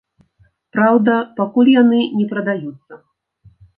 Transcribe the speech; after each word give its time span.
Праўда, 0.75 1.13
пакуль 1.39 1.69
яны 1.81 1.99
не 2.23 2.25
прадаюцца. 2.33 2.91